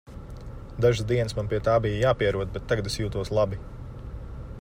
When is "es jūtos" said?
2.93-3.33